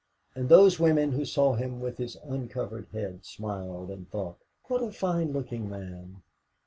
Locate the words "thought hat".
4.09-4.81